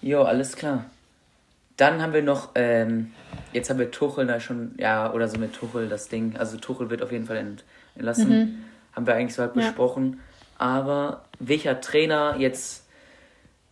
[0.00, 0.86] Jo, alles klar.
[1.76, 3.12] Dann haben wir noch ähm,
[3.52, 6.36] jetzt haben wir Tuchel da schon, ja, oder so mit Tuchel das Ding.
[6.36, 7.44] Also Tuchel wird auf jeden Fall
[7.96, 8.28] entlassen.
[8.28, 8.64] Mhm.
[8.94, 9.62] Haben wir eigentlich so halt ja.
[9.62, 10.20] besprochen.
[10.58, 12.84] Aber welcher Trainer jetzt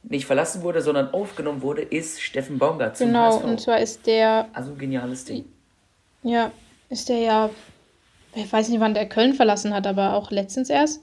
[0.03, 2.97] nicht verlassen wurde, sondern aufgenommen wurde, ist Steffen Baumgart.
[2.97, 3.45] Zum genau, HSV.
[3.45, 4.49] und zwar ist der.
[4.53, 5.45] Also ein geniales Ding.
[6.23, 6.51] Ja,
[6.89, 7.51] ist der ja.
[8.35, 11.03] Ich weiß nicht, wann der Köln verlassen hat, aber auch letztens erst.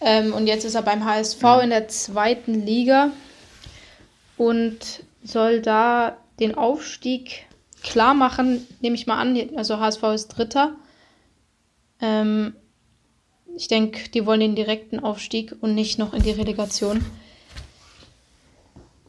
[0.00, 1.60] Ähm, und jetzt ist er beim HSV mhm.
[1.64, 3.10] in der zweiten Liga
[4.36, 7.45] und soll da den Aufstieg
[7.86, 9.38] klar machen, nehme ich mal an.
[9.56, 10.74] Also HSV ist Dritter.
[12.00, 12.54] Ähm,
[13.56, 17.04] ich denke, die wollen den direkten Aufstieg und nicht noch in die Relegation.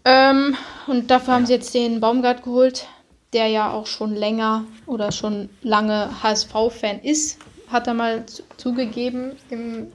[0.06, 0.56] Ähm,
[0.88, 2.88] und dafür haben sie jetzt den Baumgart geholt,
[3.34, 7.40] der ja auch schon länger oder schon lange HSV-Fan ist.
[7.68, 9.34] Hat er mal zugegeben.
[9.50, 9.88] Im,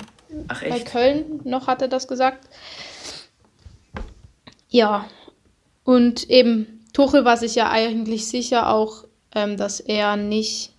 [0.49, 2.47] Ach, bei Köln noch hat er das gesagt.
[4.69, 5.07] Ja,
[5.85, 10.73] und eben Tuchel war sich ja eigentlich sicher auch, ähm, dass er nicht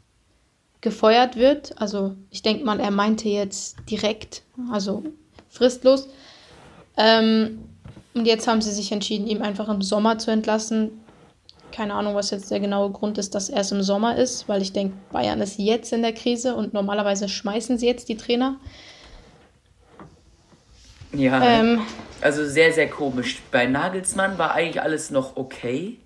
[0.82, 1.80] gefeuert wird.
[1.82, 5.04] Also ich denke mal, er meinte jetzt direkt, also
[5.50, 6.08] fristlos.
[6.98, 7.64] Ähm,
[8.14, 10.92] und jetzt haben sie sich entschieden, ihm einfach im Sommer zu entlassen.
[11.72, 14.62] Keine Ahnung, was jetzt der genaue Grund ist, dass er es im Sommer ist, weil
[14.62, 18.58] ich denke, Bayern ist jetzt in der Krise und normalerweise schmeißen sie jetzt die Trainer.
[21.14, 21.82] Ja, ähm,
[22.22, 23.42] also sehr, sehr komisch.
[23.52, 25.98] Bei Nagelsmann war eigentlich alles noch okay.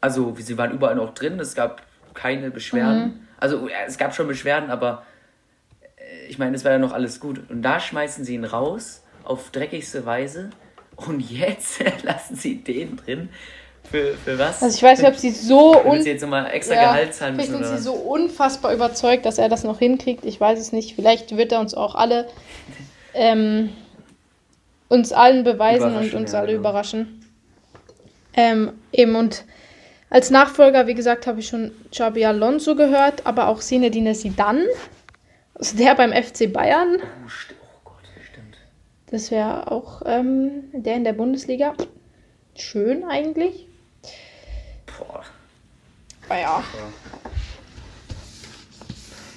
[0.00, 1.82] Also sie waren überall noch drin, es gab
[2.14, 3.02] keine Beschwerden.
[3.02, 3.20] Mhm.
[3.38, 5.04] Also es gab schon Beschwerden, aber
[5.96, 7.40] äh, ich meine, es war ja noch alles gut.
[7.50, 10.50] Und da schmeißen sie ihn raus auf dreckigste Weise.
[10.96, 13.28] Und jetzt lassen sie den drin.
[13.90, 14.62] Für, für was?
[14.62, 17.36] Also ich weiß nicht, ob sie so un sie jetzt nochmal extra ja, Gehalt zahlen
[17.36, 17.54] müssen.
[17.54, 20.26] Vielleicht sind sie so unfassbar überzeugt, dass er das noch hinkriegt.
[20.26, 20.94] Ich weiß es nicht.
[20.94, 22.28] Vielleicht wird er uns auch alle
[23.14, 23.70] ähm,
[24.88, 26.60] uns allen beweisen und uns ja, alle genau.
[26.60, 27.24] überraschen.
[28.34, 29.44] Ähm, eben und
[30.10, 34.66] als Nachfolger, wie gesagt, habe ich schon Xabi Alonso gehört, aber auch Zinedine Zidane.
[35.54, 36.96] Also der beim FC Bayern.
[36.96, 37.28] Oh,
[37.62, 38.56] oh Gott, stimmt.
[39.10, 41.74] Das wäre auch ähm, der in der Bundesliga.
[42.54, 43.66] Schön eigentlich.
[44.86, 45.24] Boah.
[46.28, 46.62] Naja.
[46.62, 47.28] Ah,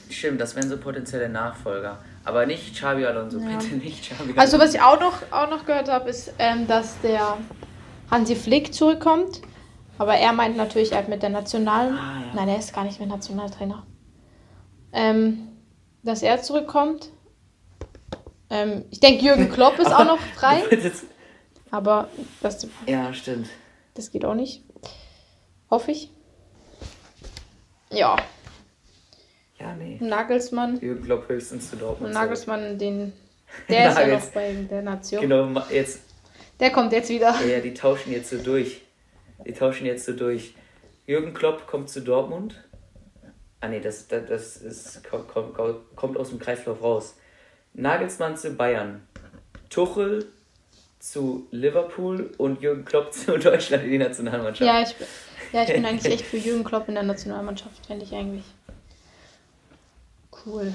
[0.09, 1.99] stimmt, das wären so potenzielle Nachfolger.
[2.23, 3.57] Aber nicht Xabi Alonso, ja.
[3.57, 4.39] bitte nicht Xabi Alonso.
[4.39, 7.37] Also was ich auch noch, auch noch gehört habe, ist, ähm, dass der
[8.09, 9.41] Hansi Flick zurückkommt.
[10.01, 11.95] Aber er meint natürlich halt mit der Nationalen.
[11.95, 12.33] Ah, ja.
[12.33, 13.85] Nein, er ist gar nicht mehr Nationaltrainer.
[14.91, 15.47] Ähm,
[16.01, 17.09] dass er zurückkommt.
[18.49, 20.63] Ähm, ich denke, Jürgen Klopp ist auch noch frei.
[21.69, 22.09] aber
[22.41, 22.67] das.
[22.87, 23.47] Ja, stimmt.
[23.93, 24.63] Das geht auch nicht.
[25.69, 26.09] Hoffe ich.
[27.91, 28.15] Ja.
[29.59, 29.99] Ja, nee.
[30.01, 30.81] Nagelsmann.
[30.81, 32.11] Jürgen Klopp höchstens zu Dortmund.
[32.11, 33.13] Nagelsmann, den.
[33.69, 35.21] Der ist ja noch bei der Nation.
[35.21, 35.99] Genau, jetzt.
[36.59, 37.35] Der kommt jetzt wieder.
[37.45, 38.81] Ja, die tauschen jetzt so durch.
[39.45, 40.55] Die tauschen jetzt so durch.
[41.05, 42.63] Jürgen Klopp kommt zu Dortmund.
[43.59, 45.53] Ah nee, das, das, das ist, kommt,
[45.95, 47.15] kommt aus dem Kreislauf raus.
[47.73, 49.05] Nagelsmann zu Bayern.
[49.69, 50.25] Tuchel
[50.99, 54.67] zu Liverpool und Jürgen Klopp zu Deutschland in die Nationalmannschaft.
[54.67, 54.95] Ja, ich,
[55.53, 58.45] ja, ich bin eigentlich echt für Jürgen Klopp in der Nationalmannschaft, fände ich eigentlich.
[60.45, 60.73] Cool.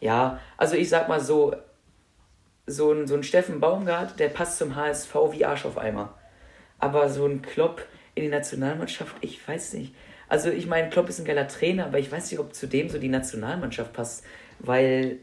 [0.00, 1.54] Ja, also ich sag mal so,
[2.66, 6.15] so ein, so ein Steffen Baumgart, der passt zum HSV wie Arsch auf Eimer.
[6.78, 7.84] Aber so ein Klopp
[8.14, 9.94] in die Nationalmannschaft, ich weiß nicht.
[10.28, 12.88] Also ich meine, Klopp ist ein geiler Trainer, aber ich weiß nicht, ob zu dem
[12.88, 14.24] so die Nationalmannschaft passt.
[14.58, 15.18] Weil,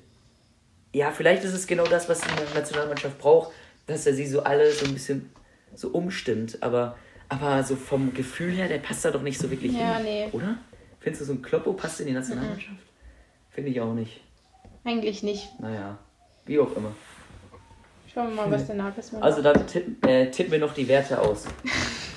[0.94, 3.52] ja, vielleicht ist es genau das, was die Nationalmannschaft braucht,
[3.88, 5.30] dass er sie so alle so ein bisschen
[5.76, 6.62] so umstimmt.
[6.62, 6.98] Aber,
[7.30, 10.06] aber so vom Gefühl her, der passt da doch nicht so wirklich ja, hin.
[10.06, 10.30] Nee.
[10.32, 10.58] Oder?
[11.00, 12.72] Findest du, so ein Kloppo passt in die Nationalmannschaft?
[12.72, 13.52] Mhm.
[13.52, 14.22] Finde ich auch nicht.
[14.86, 15.60] Eigentlich nicht.
[15.60, 15.98] Naja,
[16.46, 16.96] wie auch immer.
[18.14, 21.20] Schauen wir mal, was der Nagelsmann Also dann tippen, äh, tippen wir noch die Werte
[21.20, 21.46] aus.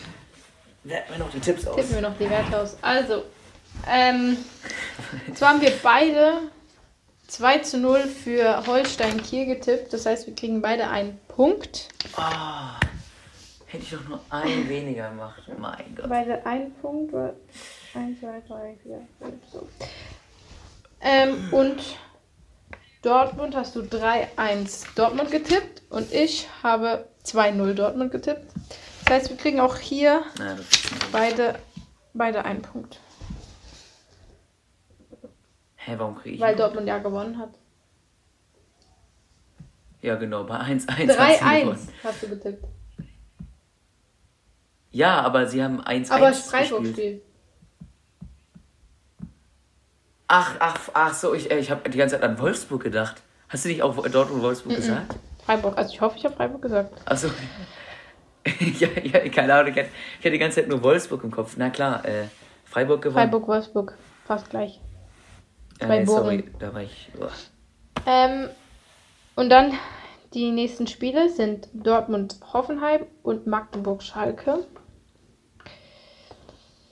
[0.85, 1.77] Werten wir noch die Tipps aus.
[1.77, 2.77] Tippen wir noch die Werte aus.
[2.83, 3.25] Also,
[3.89, 4.37] ähm,
[5.35, 6.35] zwar haben wir beide
[7.29, 9.93] 2 zu 0 für Holstein Kiel getippt.
[9.93, 11.89] Das heißt, wir kriegen beide einen Punkt.
[12.17, 12.23] Oh,
[13.67, 15.43] hätte ich doch nur ein weniger gemacht.
[15.59, 16.09] Mein Gott.
[16.09, 17.15] Beide einen Punkt.
[17.95, 19.69] 1, 2, 3, 4, 5, so.
[21.01, 21.83] Ähm, und
[23.07, 28.53] Dortmund hast du 3-1 Dortmund getippt und ich habe 2-0 Dortmund getippt.
[29.05, 30.57] Das heißt, wir kriegen auch hier ja,
[31.13, 31.55] beide,
[32.15, 32.99] beide einen Punkt.
[35.77, 36.41] Hä, warum kriege ich?
[36.41, 37.51] Weil Dortmund ja gewonnen hat.
[40.03, 42.65] Ja, genau, bei 1-1 3-1 hast du getippt.
[44.91, 47.23] Ja, aber sie haben 1-1 Aber Freiburg spielt.
[50.29, 53.23] Ach, ach, ach so, ich, äh, ich habe die ganze Zeit an Wolfsburg gedacht.
[53.49, 54.77] Hast du nicht auch Dortmund Wolfsburg mm -mm.
[54.77, 55.17] gesagt?
[55.45, 57.01] Freiburg, also ich hoffe, ich habe Freiburg gesagt.
[57.05, 57.29] Achso.
[58.79, 61.55] ja, ja, keine Ahnung, ich hatte die ganze Zeit nur Wolfsburg im Kopf.
[61.57, 62.25] Na klar, äh,
[62.65, 63.23] Freiburg gewonnen.
[63.23, 64.81] Freiburg, Wolfsburg, fast gleich.
[65.79, 67.11] Äh, nee, sorry, da war ich.
[67.21, 67.27] Oh.
[68.07, 68.49] Ähm,
[69.37, 69.73] und dann
[70.35, 74.67] die nächsten Spiele sind Dortmund Hoffenheim und Magdeburg Schalke.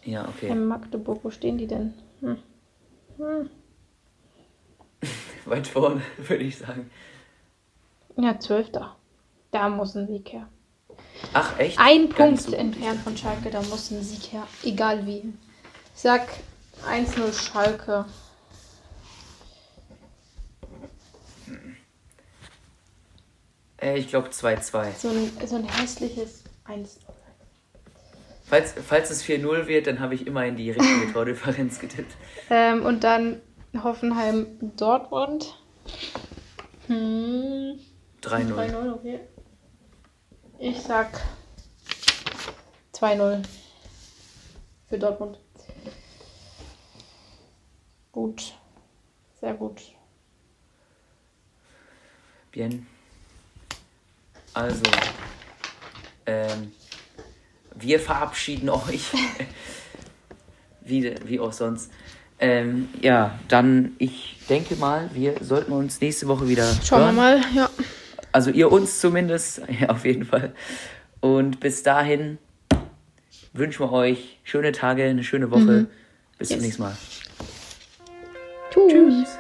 [0.05, 0.49] Ja, okay.
[0.49, 1.94] In Magdeburg, wo stehen die denn?
[2.20, 2.38] Hm.
[3.16, 3.50] Hm.
[5.44, 6.90] Weit vorne, würde ich sagen.
[8.16, 8.96] Ja, Zwölfter.
[9.50, 10.48] Da muss ein Sieg her.
[11.33, 11.79] Ach, echt?
[11.79, 14.46] Ein Gar Punkt so entfernt von Schalke, da muss ein Sieg her.
[14.62, 15.33] Egal wie.
[15.94, 16.29] Ich sag
[16.88, 18.05] 1-0 Schalke.
[23.81, 24.92] Äh, ich glaube 2-2.
[24.96, 27.00] So ein, so ein hässliches 1
[28.55, 32.14] Falls, falls es 4-0 wird, dann habe ich immer in die richtige Tordifferenz getippt.
[32.51, 33.43] Ähm, und dann
[33.83, 35.59] Hoffenheim Dortmund.
[36.87, 37.81] Hm.
[38.23, 38.55] 3-0.
[38.55, 39.21] 3-0, okay.
[40.61, 41.21] Ich sag
[42.93, 43.43] 2-0
[44.88, 45.40] für Dortmund.
[48.12, 48.55] Gut.
[49.40, 49.83] Sehr gut.
[52.53, 52.87] Bien.
[54.53, 54.85] Also,
[56.27, 56.73] ähm,
[57.74, 59.12] wir verabschieden euch.
[60.84, 61.90] wie, wie auch sonst.
[62.38, 66.66] Ähm, ja, dann, ich denke mal, wir sollten uns nächste Woche wieder.
[66.84, 67.16] Schauen hören.
[67.16, 67.70] wir mal, ja.
[68.32, 70.54] Also ihr uns zumindest, ja, auf jeden Fall.
[71.20, 72.38] Und bis dahin
[73.52, 75.60] wünschen wir euch schöne Tage, eine schöne Woche.
[75.60, 75.87] Mhm.
[76.38, 76.58] Bis yes.
[76.58, 76.96] zum nächsten Mal.
[78.70, 78.92] Tschüss.
[78.92, 79.38] Tschüss.